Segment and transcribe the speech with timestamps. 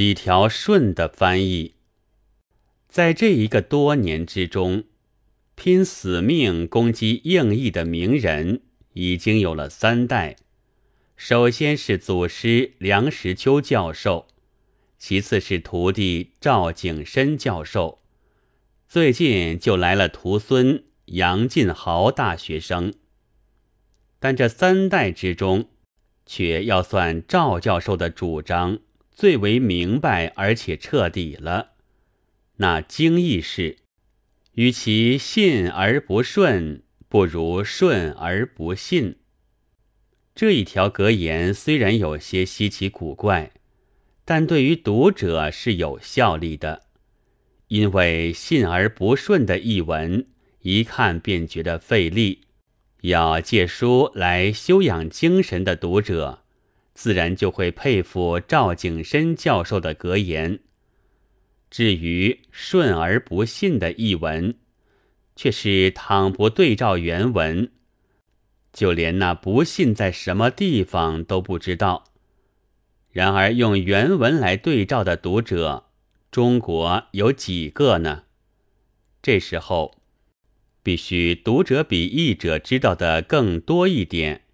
[0.00, 1.74] 几条顺的翻译。
[2.88, 4.84] 在这一个多年之中，
[5.54, 8.62] 拼死命攻击应义的名人
[8.94, 10.36] 已经有了三代。
[11.18, 14.28] 首先是祖师梁实秋教授，
[14.98, 18.00] 其次是徒弟赵景深教授，
[18.88, 22.94] 最近就来了徒孙杨进豪大学生。
[24.18, 25.68] 但这三代之中，
[26.24, 28.78] 却要算赵教授的主张
[29.20, 31.72] 最为明白而且彻底了。
[32.56, 33.76] 那经义是：
[34.54, 39.16] 与其信而不顺，不如顺而不信。
[40.34, 43.52] 这一条格言虽然有些稀奇古怪，
[44.24, 46.84] 但对于读者是有效力的，
[47.68, 50.28] 因为信而不顺的译文，
[50.62, 52.46] 一看便觉得费力。
[53.02, 56.42] 要借书来修养精神的读者，
[56.94, 60.60] 自然就会佩服赵景深教授的格言。
[61.70, 64.56] 至于顺而不信的译文，
[65.36, 67.70] 却是倘不对照原文，
[68.72, 72.04] 就连那不信在什么地方都不知道。
[73.12, 75.86] 然而用原文来对照的读者，
[76.30, 78.24] 中国有几个呢？
[79.22, 79.96] 这时候，
[80.82, 84.44] 必须读者比译者知道的更多一点，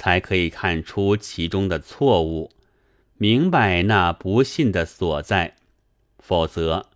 [0.00, 2.50] 才可以看出其中的错误，
[3.18, 5.56] 明白那不信的所在。
[6.18, 6.86] 否则，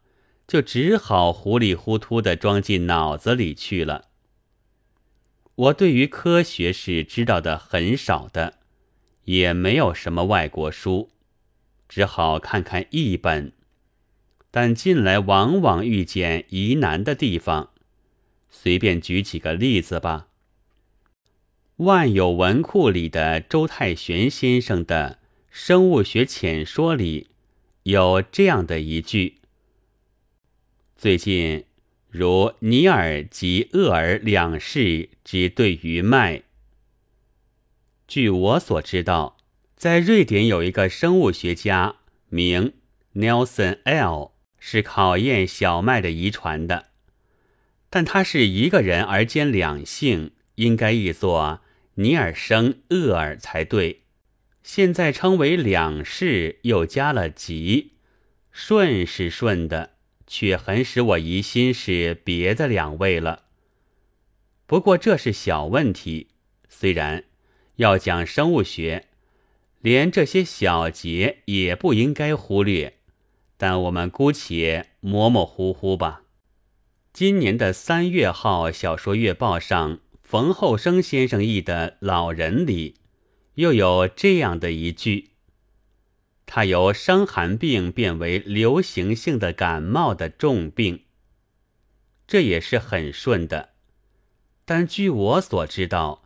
[0.49, 4.07] 就只好糊里糊涂的装进脑子里去了。
[5.55, 8.55] 我对于科学是知道的很少的，
[9.25, 11.11] 也没有什么外国书，
[11.87, 13.53] 只好看看译本。
[14.51, 17.69] 但近来往往遇见疑难的地方，
[18.49, 20.29] 随便举几个例子吧。
[21.79, 25.19] 万有文库里的周泰玄先生的
[25.51, 27.31] 《生物学浅说》里。
[27.83, 29.41] 有这样的一句：
[30.97, 31.65] 最近
[32.09, 36.45] 如尼尔及厄尔两世之对于麦。
[38.07, 39.37] 据我所知道，
[39.77, 41.97] 在瑞典有一个生物学家
[42.29, 42.75] 名
[43.17, 44.31] Nelson L，
[44.61, 46.87] 是考验小麦的遗传的，
[47.91, 51.37] 但他是一个人而兼两姓，应该译作
[51.95, 54.03] 尼尔生厄尔才对。
[54.63, 57.93] 现在称为两世，又加了吉，
[58.51, 59.91] 顺是顺的，
[60.27, 63.43] 却很使我疑心是别的两位了。
[64.67, 66.29] 不过这是小问题，
[66.71, 67.25] 虽然
[67.77, 69.09] 要讲生物学，
[69.81, 72.95] 连这些小节也不应该忽略，
[73.59, 76.23] 但我们姑且模模糊糊吧。
[77.13, 82.97] 今年的三月号小说月报上，冯后生先生译的《老人》里。
[83.55, 85.31] 又有这样的一句
[86.45, 91.05] ：“他由伤寒病变为流行性的感冒的重病，
[92.27, 93.75] 这也是很顺的。
[94.65, 96.25] 但据我所知道，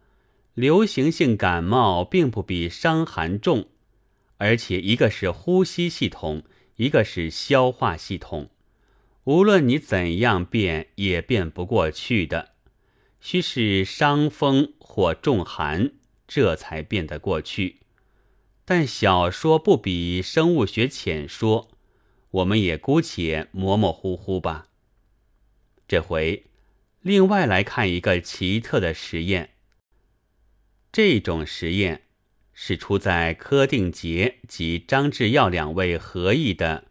[0.55, 3.69] 流行性感冒并不比伤寒重，
[4.39, 6.45] 而且一个是呼吸系统，
[6.77, 8.49] 一个是消化系统，
[9.25, 12.55] 无论你怎样变，也变不过去的。
[13.21, 15.93] 须是伤风或重寒。”
[16.29, 17.81] 这才变得过去，
[18.67, 21.71] 但小说不比生物学浅说，
[22.31, 24.67] 我们也姑且模模糊糊吧。
[25.89, 26.45] 这回，
[27.01, 29.55] 另外来看一个奇特的实验。
[30.93, 32.03] 这种实验
[32.53, 36.85] 是出在柯定杰及张志耀两位合译的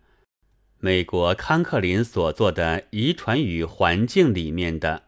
[0.80, 5.07] 美国康克林所做的《遗传与环境》里面的。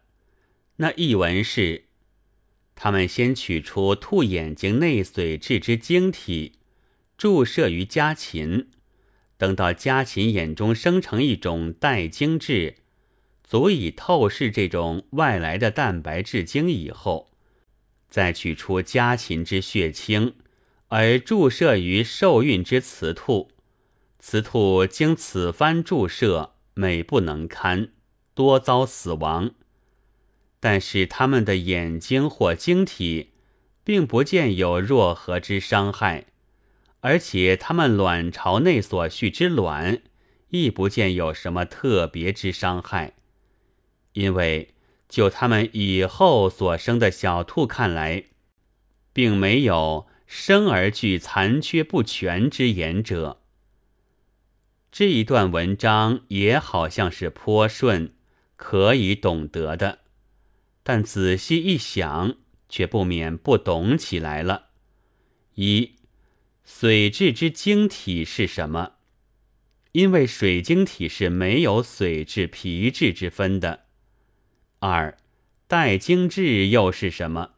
[0.82, 1.86] 那译文是。
[2.74, 6.54] 他们先取出兔眼睛内髓质之晶体，
[7.18, 8.70] 注射于家禽，
[9.38, 12.78] 等到家禽眼中生成一种带晶质，
[13.44, 17.30] 足以透视这种外来的蛋白质晶以后，
[18.10, 20.36] 再取出家禽之血清，
[20.88, 23.52] 而注射于受孕之雌兔。
[24.20, 27.90] 雌兔经此番注射，美不能堪，
[28.34, 29.52] 多遭死亡。
[30.60, 33.32] 但是他们的眼睛或晶体，
[33.84, 36.26] 并不见有若何之伤害，
[37.00, 40.02] 而且他们卵巢内所蓄之卵，
[40.50, 43.14] 亦不见有什么特别之伤害。
[44.14, 44.74] 因为
[45.08, 48.26] 就他们以后所生的小兔看来，
[49.14, 53.42] 并没有生而具残缺不全之言者。
[54.92, 58.14] 这一段文章也好像是颇顺，
[58.56, 60.00] 可以懂得的。
[60.92, 62.36] 但仔细一想，
[62.68, 64.70] 却不免不懂起来了。
[65.54, 65.98] 一，
[66.66, 68.94] 髓质之晶体是什么？
[69.92, 73.86] 因为水晶体是没有髓质、皮质之分的。
[74.80, 75.16] 二，
[75.68, 77.52] 带精质又是什么？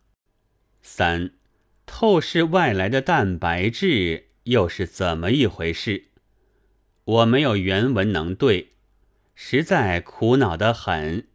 [0.82, 1.36] 三，
[1.86, 6.08] 透视外来的蛋白质又是怎么一回事？
[7.06, 8.74] 我没有原文能对，
[9.34, 11.30] 实在苦恼得很。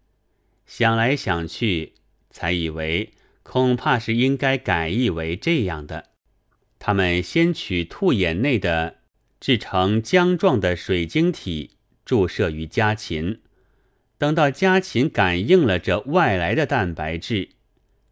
[0.67, 1.95] 想来想去，
[2.31, 6.11] 才以为恐怕是应该改译为这样的：
[6.79, 8.97] 他们先取兔眼内的。
[9.39, 11.73] 制成浆状的水晶体，
[12.07, 13.43] 注射于家禽。
[14.17, 17.51] 等到家禽感应了这外来的蛋白质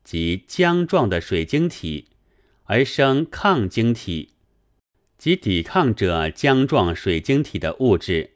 [0.05, 2.09] 及浆状的水晶体，
[2.65, 4.35] 而生抗晶体，
[5.17, 8.33] 即抵抗着浆状水晶体的物质，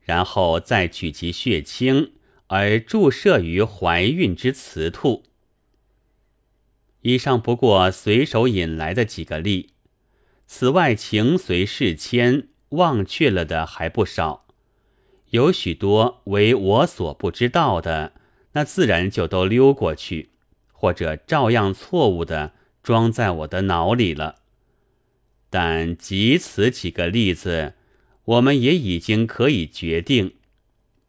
[0.00, 2.12] 然后再取其血清
[2.54, 5.22] 而注射于怀孕之雌兔。
[7.00, 9.70] 以上不过随手引来的几个例。
[10.46, 14.44] 此外，情随事迁，忘却了的还不少，
[15.30, 18.12] 有许多为我所不知道的，
[18.52, 20.28] 那自然就都溜过去，
[20.74, 22.52] 或者照样错误的
[22.82, 24.42] 装在我的脑里了。
[25.48, 27.72] 但即此几个例子，
[28.26, 30.34] 我们也已经可以决定，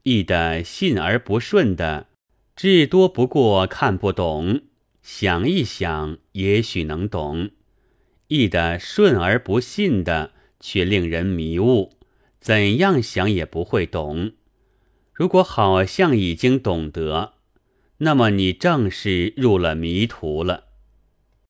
[0.04, 2.08] 译的信而不顺的，
[2.56, 4.62] 至多不过看不懂，
[5.02, 7.52] 想一想，也许能懂。
[8.28, 11.94] 译的顺而不信的，却令人迷雾，
[12.40, 14.34] 怎样想也不会懂。
[15.14, 17.36] 如果好像已经懂得，
[18.00, 20.66] 那么你正是入了迷途了。